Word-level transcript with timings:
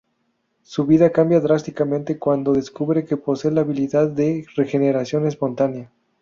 Su 0.63 0.87
vida 0.87 1.11
cambia 1.11 1.39
drásticamente 1.41 2.17
cuando 2.17 2.53
descubre 2.53 3.05
que 3.05 3.17
posee 3.17 3.51
la 3.51 3.61
habilidad 3.61 4.07
de 4.07 4.45
la 4.47 4.53
regeneración 4.63 5.27
espontánea. 5.27 5.91